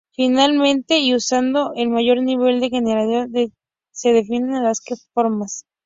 [0.15, 3.27] Finalmente y usando el mayor nivel de generalidad
[3.91, 5.65] se definen las "k"-formas.